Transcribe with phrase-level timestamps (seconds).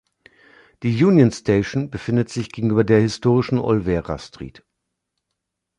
[0.81, 4.63] Die Union Station befindet sich gegenüber der historischen Olvera Street.